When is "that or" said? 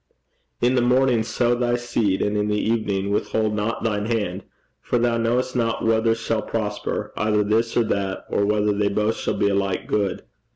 7.83-8.43